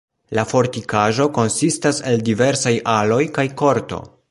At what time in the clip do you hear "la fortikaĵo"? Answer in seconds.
0.37-1.27